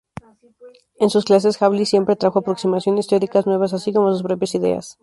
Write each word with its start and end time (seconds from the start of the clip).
En 0.99 1.11
sus 1.11 1.25
clases, 1.25 1.61
Hawley 1.61 1.85
siempre 1.85 2.15
trajo 2.15 2.39
aproximaciones 2.39 3.05
teóricas 3.05 3.45
nuevas 3.45 3.71
así 3.73 3.93
como 3.93 4.11
sus 4.11 4.23
propias 4.23 4.55
ideas. 4.55 4.97